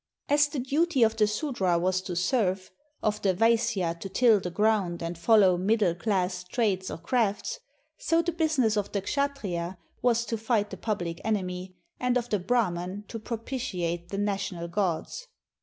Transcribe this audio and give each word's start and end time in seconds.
As 0.27 0.47
the 0.47 0.57
duty 0.57 1.03
of 1.03 1.15
the 1.15 1.27
Sudra 1.27 1.77
was 1.77 2.01
to 2.01 2.15
serve, 2.15 2.71
of 3.03 3.21
the 3.21 3.35
Vaisya 3.35 3.93
to 3.99 4.09
till 4.09 4.39
the 4.39 4.49
ground 4.49 5.03
and 5.03 5.15
follow 5.15 5.57
middle 5.59 5.93
class 5.93 6.43
trades 6.43 6.89
or 6.89 6.97
crafts; 6.97 7.59
so 7.99 8.23
the 8.23 8.31
business 8.31 8.75
of 8.77 8.91
the 8.93 9.03
Kshattriya 9.03 9.77
was 10.01 10.25
to 10.25 10.39
fight 10.39 10.71
the 10.71 10.75
public 10.77 11.21
enemy, 11.23 11.75
and 11.99 12.17
of 12.17 12.29
the 12.29 12.39
Brahman 12.39 13.03
to 13.09 13.19
propitiate 13.19 14.09
the 14.09 14.17
national 14.17 14.67
gods. 14.67 15.27